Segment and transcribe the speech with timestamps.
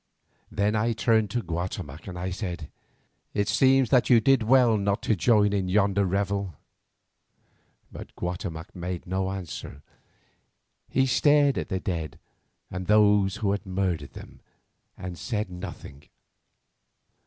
[0.49, 2.71] Then I turned to Guatemoc and said,
[3.35, 6.55] "It seems that you did well not to join in yonder revel."
[7.91, 9.83] But Guatemoc made no answer.
[10.89, 12.17] He stared at the dead
[12.71, 14.39] and those who had murdered them,
[14.97, 16.07] and said nothing.